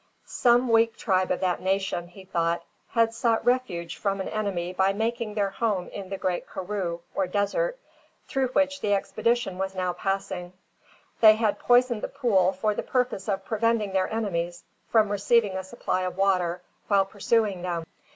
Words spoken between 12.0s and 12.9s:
the pool for the